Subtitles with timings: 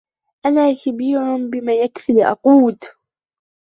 [0.45, 2.83] أنا كبير بما يكفي لأقود.